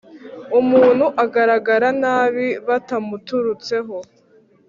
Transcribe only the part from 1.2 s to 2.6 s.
agaragara nabi